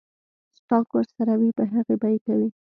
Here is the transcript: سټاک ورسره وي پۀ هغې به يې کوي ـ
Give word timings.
سټاک 0.57 0.87
ورسره 0.93 1.33
وي 1.39 1.49
پۀ 1.57 1.63
هغې 1.73 1.95
به 2.01 2.07
يې 2.13 2.17
کوي 2.25 2.49
ـ 2.51 2.53